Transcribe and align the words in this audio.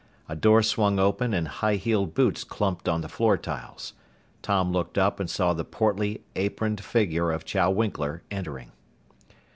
A 0.27 0.35
door 0.35 0.63
swung 0.63 0.97
open 0.97 1.31
and 1.31 1.47
high 1.47 1.75
heeled 1.75 2.15
boots 2.15 2.43
clumped 2.43 2.89
on 2.89 3.01
the 3.01 3.07
floor 3.07 3.37
tiles. 3.37 3.93
Tom 4.41 4.71
looked 4.71 4.97
up 4.97 5.19
and 5.19 5.29
saw 5.29 5.53
the 5.53 5.63
portly, 5.63 6.23
aproned 6.35 6.83
figure 6.83 7.29
of 7.29 7.45
Chow 7.45 7.69
Winkler 7.69 8.23
entering. 8.31 8.71